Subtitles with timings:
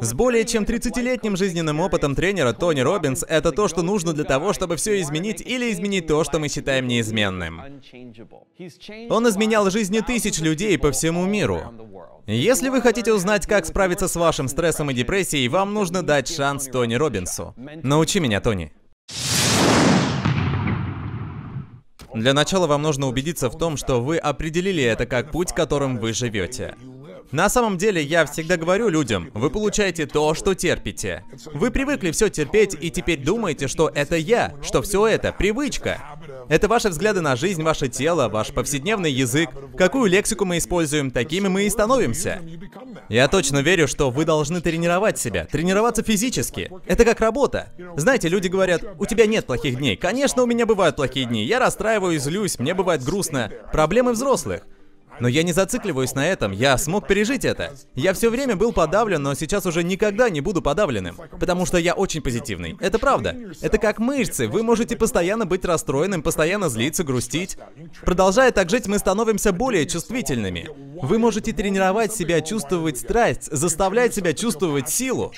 [0.00, 4.52] С более чем 30-летним жизненным опытом тренера Тони Робинс это то, что нужно для того,
[4.52, 7.62] чтобы все изменить или изменить то, что мы считаем неизменным.
[9.10, 11.72] Он изменял жизни тысяч людей по всему миру.
[12.26, 16.66] Если вы хотите узнать, как справиться с вашим стрессом и депрессией, вам нужно дать шанс
[16.66, 17.54] Тони Робинсу.
[17.56, 18.72] Научи меня, Тони.
[22.12, 26.12] Для начала вам нужно убедиться в том, что вы определили это как путь, которым вы
[26.12, 26.74] живете.
[27.32, 31.24] На самом деле, я всегда говорю людям, вы получаете то, что терпите.
[31.52, 36.00] Вы привыкли все терпеть и теперь думаете, что это я, что все это привычка.
[36.48, 39.50] Это ваши взгляды на жизнь, ваше тело, ваш повседневный язык.
[39.76, 42.40] Какую лексику мы используем, такими мы и становимся.
[43.08, 46.70] Я точно верю, что вы должны тренировать себя, тренироваться физически.
[46.86, 47.72] Это как работа.
[47.96, 49.96] Знаете, люди говорят, у тебя нет плохих дней.
[49.96, 51.44] Конечно, у меня бывают плохие дни.
[51.44, 53.50] Я расстраиваюсь, злюсь, мне бывает грустно.
[53.72, 54.62] Проблемы взрослых.
[55.20, 57.72] Но я не зацикливаюсь на этом, я смог пережить это.
[57.94, 61.94] Я все время был подавлен, но сейчас уже никогда не буду подавленным, потому что я
[61.94, 62.76] очень позитивный.
[62.80, 63.36] Это правда.
[63.60, 67.56] Это как мышцы, вы можете постоянно быть расстроенным, постоянно злиться, грустить.
[68.04, 70.68] Продолжая так жить, мы становимся более чувствительными.
[71.02, 75.32] Вы можете тренировать себя чувствовать страсть, заставлять себя чувствовать силу.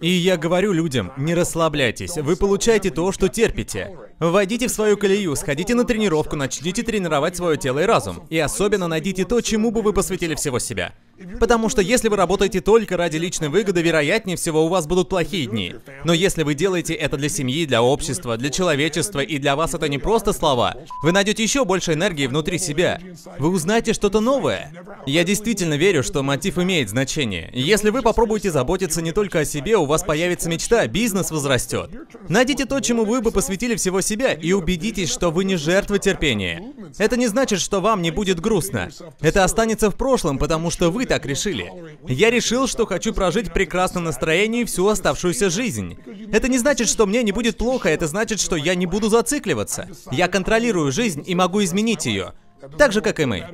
[0.00, 3.96] И я говорю людям, не расслабляйтесь, вы получаете то, что терпите.
[4.30, 8.24] Войдите в свою колею, сходите на тренировку, начните тренировать свое тело и разум.
[8.30, 10.94] И особенно найдите то, чему бы вы посвятили всего себя.
[11.40, 15.46] Потому что если вы работаете только ради личной выгоды, вероятнее всего у вас будут плохие
[15.46, 15.74] дни.
[16.04, 19.88] Но если вы делаете это для семьи, для общества, для человечества, и для вас это
[19.88, 23.00] не просто слова, вы найдете еще больше энергии внутри себя.
[23.38, 24.72] Вы узнаете что-то новое.
[25.06, 27.50] Я действительно верю, что мотив имеет значение.
[27.52, 31.90] Если вы попробуете заботиться не только о себе, у вас появится мечта, бизнес возрастет.
[32.28, 36.72] Найдите то, чему вы бы посвятили всего себя, и убедитесь, что вы не жертва терпения.
[36.98, 38.90] Это не значит, что вам не будет грустно.
[39.20, 41.72] Это останется в прошлом, потому что вы так решили.
[42.06, 45.96] Я решил, что хочу прожить в прекрасном настроении всю оставшуюся жизнь.
[46.32, 49.88] Это не значит, что мне не будет плохо, это значит, что я не буду зацикливаться.
[50.10, 52.32] Я контролирую жизнь и могу изменить ее.
[52.78, 53.46] Так же, как и мы.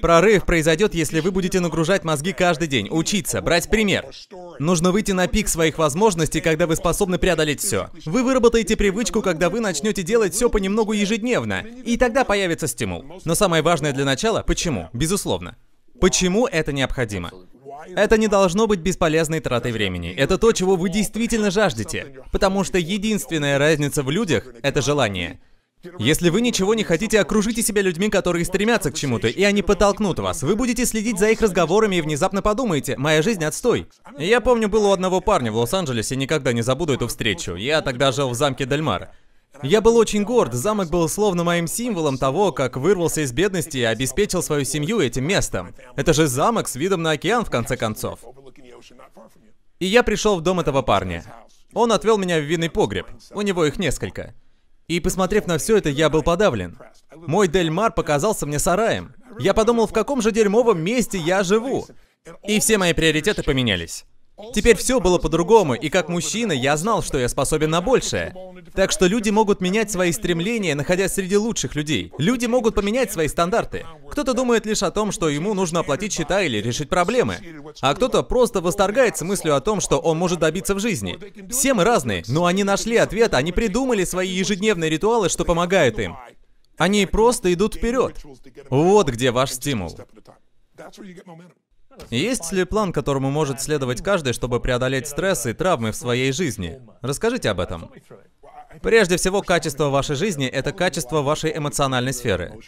[0.00, 4.06] Прорыв произойдет, если вы будете нагружать мозги каждый день, учиться, брать пример.
[4.58, 7.88] Нужно выйти на пик своих возможностей, когда вы способны преодолеть все.
[8.04, 13.04] Вы выработаете привычку, когда вы начнете делать все понемногу ежедневно, и тогда появится стимул.
[13.24, 14.88] Но самое важное для начала– почему?
[14.92, 15.56] Безусловно.
[16.00, 17.32] Почему это необходимо?
[17.94, 20.12] Это не должно быть бесполезной тратой времени.
[20.12, 22.14] Это то, чего вы действительно жаждете.
[22.32, 25.40] Потому что единственная разница в людях– это желание.
[25.98, 30.18] Если вы ничего не хотите, окружите себя людьми, которые стремятся к чему-то, и они подтолкнут
[30.18, 30.42] вас.
[30.42, 33.88] Вы будете следить за их разговорами и внезапно подумаете, моя жизнь отстой.
[34.18, 37.54] Я помню, был у одного парня в Лос-Анджелесе, никогда не забуду эту встречу.
[37.54, 39.10] Я тогда жил в замке Дельмар.
[39.62, 43.84] Я был очень горд, замок был словно моим символом того, как вырвался из бедности и
[43.84, 45.74] обеспечил свою семью этим местом.
[45.96, 48.20] Это же замок с видом на океан, в конце концов.
[49.78, 51.24] И я пришел в дом этого парня.
[51.72, 53.06] Он отвел меня в винный погреб.
[53.32, 54.34] У него их несколько.
[54.88, 56.78] И посмотрев на все это, я был подавлен.
[57.14, 59.14] Мой Дельмар показался мне сараем.
[59.38, 61.86] Я подумал, в каком же дерьмовом месте я живу.
[62.46, 64.04] И все мои приоритеты поменялись.
[64.54, 68.34] Теперь все было по-другому, и как мужчина я знал, что я способен на большее.
[68.74, 72.12] Так что люди могут менять свои стремления, находясь среди лучших людей.
[72.18, 73.86] Люди могут поменять свои стандарты.
[74.10, 77.36] Кто-то думает лишь о том, что ему нужно оплатить счета или решить проблемы.
[77.80, 81.18] А кто-то просто восторгается мыслью о том, что он может добиться в жизни.
[81.50, 86.16] Все мы разные, но они нашли ответ, они придумали свои ежедневные ритуалы, что помогает им.
[86.76, 88.22] Они просто идут вперед.
[88.68, 89.96] Вот где ваш стимул.
[92.10, 96.80] Есть ли план, которому может следовать каждый, чтобы преодолеть стресс и травмы в своей жизни?
[97.02, 97.90] Расскажите об этом.
[98.82, 102.58] Прежде всего, качество вашей жизни— это качество вашей эмоциональной сферы.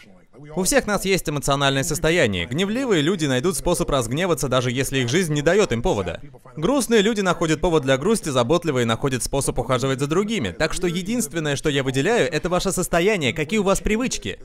[0.54, 2.46] У всех нас есть эмоциональное состояние.
[2.46, 6.20] Гневливые люди найдут способ разгневаться, даже если их жизнь не дает им повода.
[6.56, 10.50] Грустные люди находят повод для грусти, заботливые находят способ ухаживать за другими.
[10.50, 14.38] Так что единственное, что я выделяю, это ваше состояние, какие у вас привычки.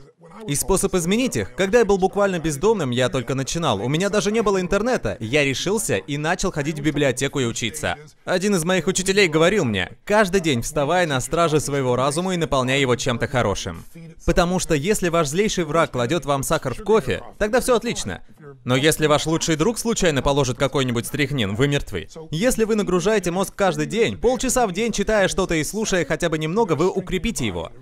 [0.46, 1.54] И способ изменить их.
[1.54, 3.80] Когда я был буквально бездомным, я только начинал.
[3.80, 5.16] У меня даже не было интернета.
[5.20, 7.96] Я решился и начал ходить в библиотеку и учиться.
[8.24, 12.80] Один из моих учителей говорил мне, каждый день вставай на страже своего разума и наполняй
[12.80, 13.84] его чем-то хорошим.
[14.26, 18.22] Потому что если ваш злейший враг кладет вам сахар в кофе, тогда все отлично.
[18.64, 22.08] Но если ваш лучший друг случайно положит какой-нибудь стряхнин, вы мертвы.
[22.30, 26.38] Если вы нагружаете мозг каждый день, полчаса в день читая что-то и слушая хотя бы
[26.38, 27.72] немного, вы укрепите его.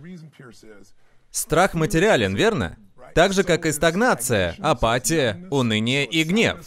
[1.33, 2.77] Страх материален, верно?
[3.15, 6.59] Так же, как и стагнация, апатия, уныние и гнев.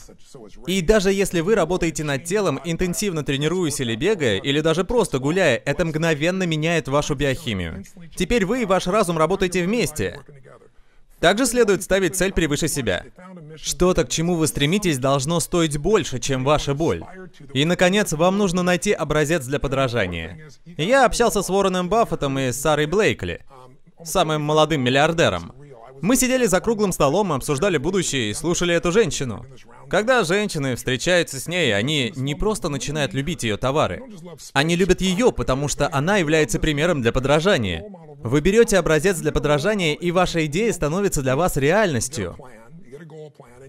[0.68, 5.62] И даже если вы работаете над телом, интенсивно тренируясь или бегая, или даже просто гуляя,
[5.66, 7.84] это мгновенно меняет вашу биохимию.
[8.16, 10.20] Теперь вы и ваш разум работаете вместе.
[11.20, 13.06] Также следует ставить цель превыше себя.
[13.56, 17.04] Что-то, к чему вы стремитесь, должно стоить больше, чем ваша боль.
[17.54, 20.50] И, наконец, вам нужно найти образец для подражания.
[20.78, 23.42] Я общался с Уорреном Баффетом и Сарой Блейкли,
[24.04, 25.54] самым молодым миллиардером.
[26.02, 29.46] Мы сидели за круглым столом, обсуждали будущее и слушали эту женщину.
[29.90, 34.04] Когда женщины встречаются с ней, они не просто начинают любить ее товары.
[34.54, 37.86] Они любят ее, потому что она является примером для подражания.
[38.20, 42.36] Вы берете образец для подражания, и ваша идея становится для вас реальностью.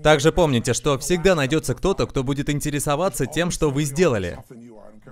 [0.03, 4.39] Также помните, что всегда найдется кто-то, кто будет интересоваться тем, что вы сделали.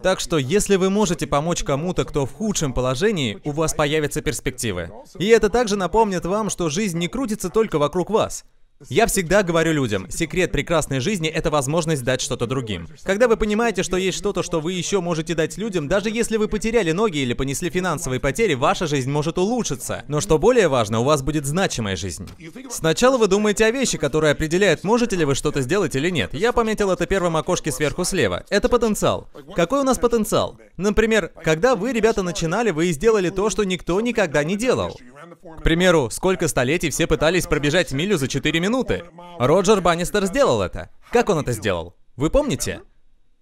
[0.05, 4.91] Так что, если вы можете помочь кому-то, кто в худшем положении, у вас появятся перспективы.
[5.19, 8.45] И это также напомнит вам, что жизнь не крутится только вокруг вас.
[8.89, 12.89] Я всегда говорю людям, секрет прекрасной жизни– это возможность дать что-то другим.
[13.05, 16.49] Когда вы понимаете, что есть что-то, что вы еще можете дать людям, даже если вы
[16.49, 20.03] потеряли ноги или понесли финансовые потери, ваша жизнь может улучшиться.
[20.09, 22.29] Но что более важно, у вас будет значимая жизнь.
[22.69, 26.35] Сначала вы думаете о вещи, которые определяют, можете ли вы что-то сделать или нет.
[26.35, 28.45] Я пометил это первым окошке сверху слева.
[28.51, 29.29] Это потенциал.
[29.55, 30.59] Какой у нас потенциал?
[30.77, 34.99] Например, когда вы, ребята, начинали, вы сделали то, что никто никогда не делал.
[35.59, 38.64] К примеру, сколько столетий все пытались пробежать милю за 4 минуты.
[39.39, 40.91] Роджер Баннистер сделал это.
[41.11, 41.97] Как он это сделал?
[42.17, 42.83] Вы помните?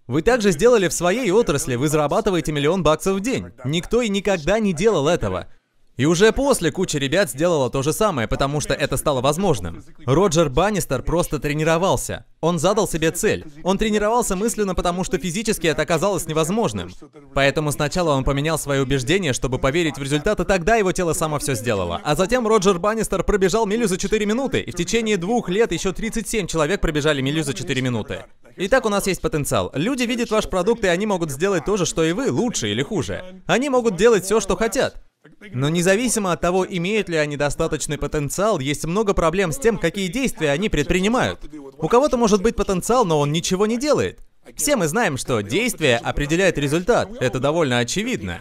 [0.07, 3.51] Вы также сделали в своей отрасли, вы зарабатываете миллион баксов в день.
[3.63, 5.47] Никто и никогда не делал этого.
[5.95, 9.83] И уже после куча ребят сделала то же самое, потому что это стало возможным.
[10.05, 12.25] Роджер Баннистер просто тренировался.
[12.41, 13.45] Он задал себе цель.
[13.63, 16.91] Он тренировался мысленно, потому что физически это оказалось невозможным.
[17.35, 21.37] Поэтому сначала он поменял свои убеждения, чтобы поверить в результат, и тогда его тело само
[21.37, 22.01] все сделало.
[22.03, 25.93] А затем Роджер Баннистер пробежал милю за 4 минуты, и в течение двух лет еще
[25.93, 28.25] 37 человек пробежали милю за 4 минуты.
[28.55, 29.71] Итак, у нас есть потенциал.
[29.75, 32.81] Люди видят ваш продукт, и они могут сделать то же, что и вы, лучше или
[32.81, 33.23] хуже.
[33.45, 35.03] Они могут делать все, что хотят.
[35.51, 40.07] Но независимо от того, имеют ли они достаточный потенциал, есть много проблем с тем, какие
[40.07, 41.39] действия они предпринимают.
[41.77, 44.19] У кого-то может быть потенциал, но он ничего не делает.
[44.55, 47.09] Все мы знаем, что действие определяет результат.
[47.21, 48.39] Это довольно очевидно.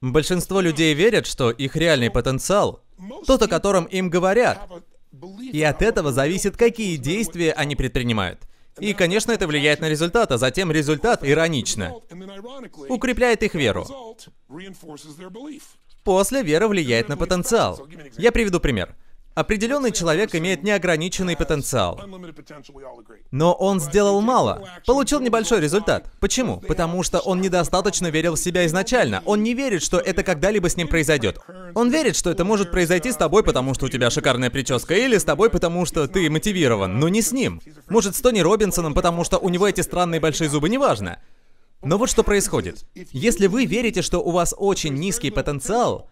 [0.00, 2.82] Большинство людей верят, что их реальный потенциал—
[3.26, 4.68] тот, о котором им говорят.
[5.52, 8.40] И от этого зависит, какие действия они предпринимают.
[8.78, 11.94] И, конечно, это влияет на результат, а затем результат, иронично,
[12.88, 13.86] укрепляет их веру.
[16.04, 17.88] После вера влияет на потенциал.
[18.16, 18.94] Я приведу пример.
[19.36, 22.00] Определенный человек имеет неограниченный потенциал.
[23.30, 24.66] Но он сделал мало.
[24.86, 26.10] Получил небольшой результат.
[26.20, 26.56] Почему?
[26.60, 29.22] Потому что он недостаточно верил в себя изначально.
[29.26, 31.38] Он не верит, что это когда-либо с ним произойдет.
[31.74, 35.18] Он верит, что это может произойти с тобой, потому что у тебя шикарная прическа, или
[35.18, 37.60] с тобой, потому что ты мотивирован, но не с ним.
[37.90, 41.18] Может, с Тони Робинсоном, потому что у него эти странные большие зубы, неважно.
[41.82, 42.86] Но вот что происходит.
[42.94, 46.08] Если вы верите, что у вас очень низкий потенциал,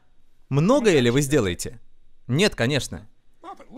[0.51, 1.81] многое ли вы сделаете?
[2.29, 3.09] Нет, конечно.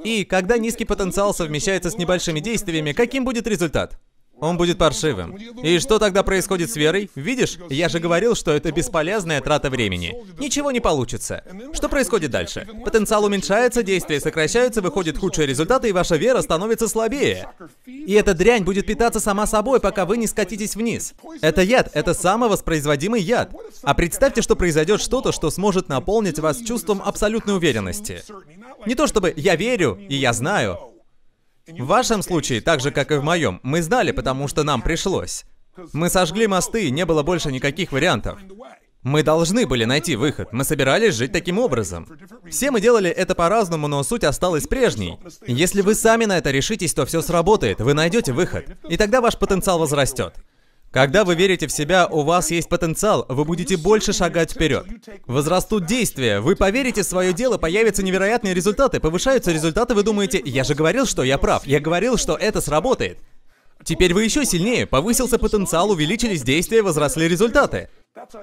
[0.04, 3.98] И когда низкий потенциал совмещается с небольшими действиями, каким будет результат?
[4.38, 5.35] Он будет паршивым.
[5.62, 7.11] И что тогда происходит с верой?
[7.15, 10.15] Видишь, я же говорил, что это бесполезная трата времени.
[10.38, 11.43] Ничего не получится.
[11.73, 12.69] Что происходит дальше?
[12.85, 17.49] Потенциал уменьшается, действия сокращаются, выходит худшие результаты, и ваша вера становится слабее.
[17.87, 21.15] И эта дрянь будет питаться сама собой, пока вы не скатитесь вниз.
[21.41, 23.53] Это яд, это самовоспроизводимый яд.
[23.82, 28.23] А представьте, что произойдет что-то, что сможет наполнить вас чувством абсолютной уверенности.
[28.85, 30.95] Не то чтобы «я верю» и «я знаю»,
[31.69, 35.44] в вашем случае, так же как и в моем, мы знали, потому что нам пришлось.
[35.93, 38.39] Мы сожгли мосты, и не было больше никаких вариантов.
[39.03, 42.08] Мы должны были найти выход, мы собирались жить таким образом.
[42.51, 45.19] Все мы делали это по-разному, но суть осталась прежней.
[45.46, 48.67] Если вы сами на это решитесь, то все сработает, вы найдете выход.
[48.89, 50.35] И тогда ваш потенциал возрастет.
[50.90, 54.86] Когда вы верите в себя, у вас есть потенциал, вы будете больше шагать вперед.
[55.26, 60.64] Возрастут действия, вы поверите в свое дело, появятся невероятные результаты, повышаются результаты, вы думаете, я
[60.64, 63.19] же говорил, что я прав, я говорил, что это сработает.
[63.84, 67.88] Теперь вы еще сильнее, повысился потенциал, увеличились действия, возросли результаты.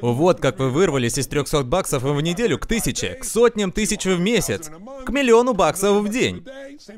[0.02, 4.20] Вот как вы вырвались из 300 баксов в неделю к тысяче, к сотням тысяч в
[4.20, 4.70] месяц,
[5.06, 6.46] к миллиону баксов в день.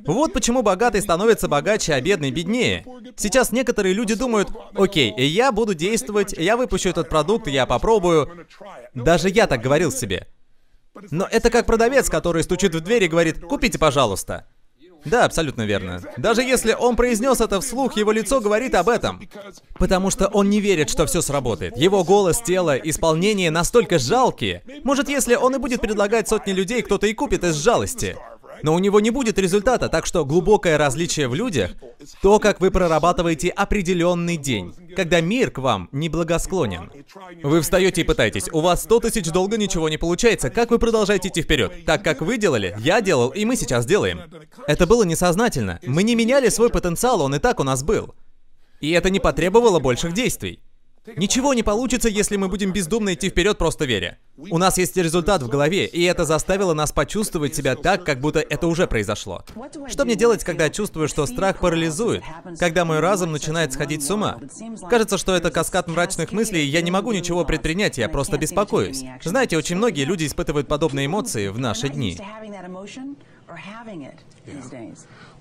[0.06, 2.86] Вот почему богатый становится богаче, а бедный беднее.
[3.16, 8.46] Сейчас некоторые люди думают, окей, я буду действовать, я выпущу этот продукт, я попробую.
[8.94, 10.28] Даже я так говорил себе.
[11.12, 14.48] Но это как продавец, который стучит в дверь и говорит, купите, пожалуйста.
[15.06, 16.02] Да, абсолютно верно.
[16.18, 19.22] Даже если он произнес это вслух, его лицо говорит об этом.
[19.78, 21.78] Потому что он не верит, что все сработает.
[21.78, 24.64] Его голос, тело, исполнение настолько жалкие.
[24.84, 28.18] Может, если он и будет предлагать сотни людей, кто-то и купит из жалости.
[28.64, 31.72] Но у него не будет результата, так что глубокое различие в людях
[32.22, 36.92] То, как вы прорабатываете определенный день, когда мир к вам неблагосклонен.
[37.44, 41.30] Вы встаете и пытаетесь, у вас 100 тысяч долга, ничего не получается, как вы продолжаете
[41.30, 41.86] идти вперед?
[41.86, 44.22] Так как вы делали, я делал, и мы сейчас делаем.
[44.68, 45.80] Это было несознательно.
[45.86, 48.14] Мы не меняли свой потенциал, он и так у нас был.
[48.82, 50.60] И это не потребовало больших действий.
[51.16, 54.18] Ничего не получится, если мы будем бездумно идти вперед, просто веря.
[54.38, 58.40] У нас есть результат в голове, и это заставило нас почувствовать себя так, как будто
[58.40, 59.44] это уже произошло.
[59.88, 62.24] Что мне делать, когда я чувствую, что страх парализует?
[62.60, 64.40] Когда мой разум начинает сходить с ума?
[64.90, 69.04] Кажется, что это каскад мрачных мыслей, и я не могу ничего предпринять, я просто беспокоюсь.
[69.24, 72.20] Знаете, очень многие люди испытывают подобные эмоции в наши дни.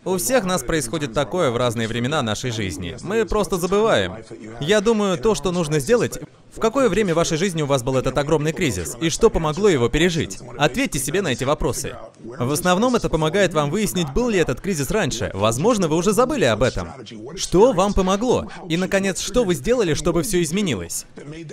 [0.04, 2.96] У всех нас происходит такое в разные времена нашей жизни.
[3.02, 4.16] Мы просто забываем.
[4.60, 6.18] Я думаю, то, что нужно сделать,
[6.54, 8.96] в какое время в вашей жизни у вас был этот огромный кризис?
[9.00, 10.38] И что помогло его пережить?
[10.58, 11.96] Ответьте себе на эти вопросы.
[12.22, 15.30] В основном это помогает вам выяснить, был ли этот кризис раньше.
[15.34, 16.90] Возможно, вы уже забыли об этом.
[17.34, 18.46] Что вам помогло?
[18.68, 21.06] И, наконец, что вы сделали, чтобы все изменилось?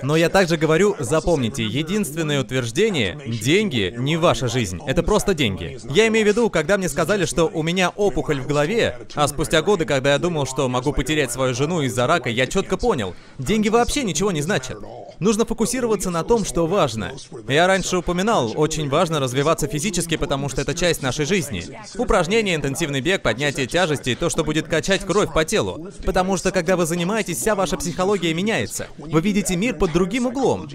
[0.04, 4.80] Но я также говорю, запомните, единственное утверждение– деньги не ваша жизнь.
[4.86, 5.80] Это просто деньги.
[5.90, 9.62] Я имею в виду, когда мне сказали, что у меня опухоль в голове, а спустя
[9.62, 13.70] годы, когда я думал, что могу потерять свою жену из-за рака, я четко понял, деньги
[13.70, 14.78] вообще ничего не значат.
[15.20, 17.12] Нужно фокусироваться на том, что важно.
[17.48, 21.64] Я раньше упоминал, очень важно развиваться физически, потому что это часть нашей жизни.
[21.96, 25.92] Упражнения, интенсивный бег, поднятие тяжести, то, что будет качать кровь по телу.
[26.06, 28.88] Потому что, когда вы занимаетесь, вся ваша психология меняется.
[28.98, 30.68] Вы видите мир под другим углом.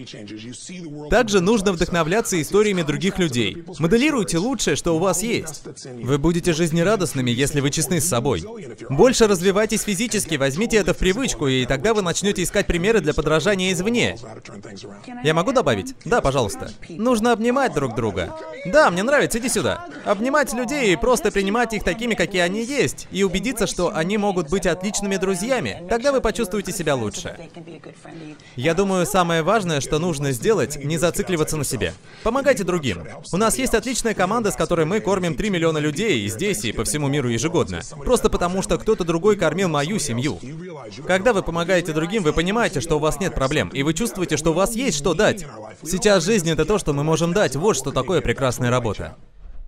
[1.11, 3.65] Также нужно вдохновляться историями других людей.
[3.81, 5.65] Моделируйте лучшее, что у вас есть.
[6.03, 8.45] Вы будете жизнерадостными, если вы честны с собой.
[8.91, 13.73] Больше развивайтесь физически, возьмите это в привычку, и тогда вы начнете искать примеры для подражания
[13.73, 14.17] извне.
[15.23, 15.95] Я могу добавить?
[16.05, 16.71] Да, пожалуйста.
[16.89, 18.35] Нужно обнимать друг друга.
[18.67, 19.87] Да, мне нравится, иди сюда.
[20.05, 24.49] Обнимать людей и просто принимать их такими, какие они есть, и убедиться, что они могут
[24.49, 25.85] быть отличными друзьями.
[25.89, 27.37] Тогда вы почувствуете себя лучше.
[28.57, 31.93] Я думаю, самое важное, что нужно сделать, не зацикливаться на себе.
[32.23, 33.05] Помогайте другим.
[33.33, 36.73] У нас есть отличная команда, с которой мы кормим 3 миллиона людей и здесь, и
[36.73, 37.81] по всему миру ежегодно.
[38.05, 40.39] Просто потому, что кто-то другой кормил мою семью.
[41.07, 44.51] Когда вы помогаете другим, вы понимаете, что у вас нет проблем, и вы чувствуете, что
[44.51, 45.47] у вас есть что дать.
[45.83, 47.57] Сейчас жизнь это то, что мы можем дать.
[47.57, 49.17] Вот что такое прекрасная работа.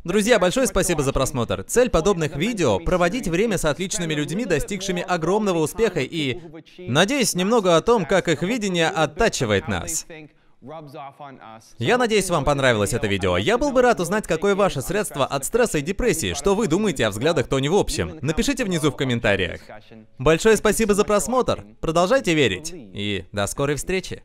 [0.04, 1.64] Друзья, большое спасибо за просмотр.
[1.64, 6.38] Цель подобных видео— проводить время с отличными людьми, достигшими огромного успеха и,
[6.78, 10.06] надеюсь, немного о том, как их видение оттачивает нас.
[11.78, 13.36] Я надеюсь, вам понравилось это видео.
[13.36, 17.06] Я был бы рад узнать, какое ваше средство от стресса и депрессии, что вы думаете
[17.06, 18.18] о взглядах Тони в общем.
[18.22, 19.60] Напишите внизу в комментариях.
[20.18, 21.64] Большое спасибо за просмотр.
[21.80, 22.72] Продолжайте верить.
[22.74, 24.22] И до скорой встречи.